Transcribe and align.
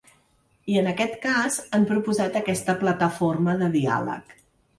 I 0.75 0.77
en 0.79 0.87
aquest 0.91 1.13
cas 1.25 1.57
han 1.79 1.85
proposat 1.91 2.39
aquesta 2.41 2.75
plataforma 2.81 3.55
de 3.61 3.71
diàleg. 3.79 4.35